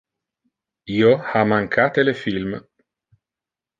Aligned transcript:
Io 0.93 1.11
ha 1.33 1.43
mancate 1.51 2.07
le 2.09 2.17
film. 2.25 2.59